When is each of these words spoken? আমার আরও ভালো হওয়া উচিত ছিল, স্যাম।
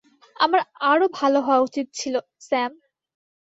আমার 0.35 0.61
আরও 0.83 1.05
ভালো 1.13 1.39
হওয়া 1.41 1.61
উচিত 1.61 1.87
ছিল, 1.93 2.15
স্যাম। 2.41 2.71